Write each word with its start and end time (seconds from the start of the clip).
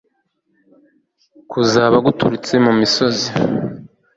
kuzaba 1.51 1.97
guturutse 2.05 2.53
mu 2.65 2.71
misozi 2.79 3.27